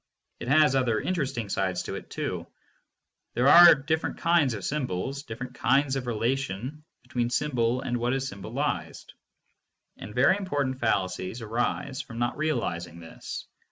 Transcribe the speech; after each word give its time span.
It 0.39 0.47
has 0.47 0.75
other 0.75 0.99
interesting 0.99 1.47
sides 1.47 1.83
to 1.83 1.93
it 1.93 2.09
too. 2.09 2.47
There 3.35 3.47
are 3.47 3.75
different 3.75 4.17
kinds 4.17 4.55
of 4.55 4.65
symbols, 4.65 5.21
different 5.21 5.53
kinds 5.53 5.95
of 5.95 6.07
relation 6.07 6.83
be 7.03 7.09
tween 7.09 7.29
symbol 7.29 7.81
and 7.81 7.97
what 7.97 8.15
is 8.15 8.27
symbolized, 8.27 9.13
and 9.97 10.15
very 10.15 10.37
important 10.37 10.79
fallacies 10.79 11.43
arise 11.43 12.01
from 12.01 12.17
not 12.17 12.35
realizing 12.35 12.99
this. 12.99 13.45